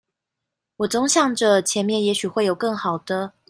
[0.77, 3.33] 我總想著前面也許會有更好的